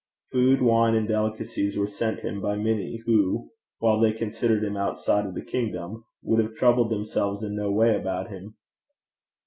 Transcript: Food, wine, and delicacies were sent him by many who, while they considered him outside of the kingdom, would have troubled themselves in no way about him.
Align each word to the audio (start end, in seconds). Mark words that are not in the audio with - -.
Food, 0.31 0.63
wine, 0.63 0.95
and 0.95 1.07
delicacies 1.07 1.77
were 1.77 1.85
sent 1.85 2.21
him 2.21 2.41
by 2.41 2.55
many 2.55 3.03
who, 3.05 3.51
while 3.77 3.99
they 3.99 4.11
considered 4.13 4.63
him 4.63 4.75
outside 4.75 5.27
of 5.27 5.35
the 5.35 5.45
kingdom, 5.45 6.05
would 6.23 6.43
have 6.43 6.55
troubled 6.55 6.89
themselves 6.89 7.43
in 7.43 7.55
no 7.55 7.69
way 7.69 7.95
about 7.95 8.29
him. 8.31 8.55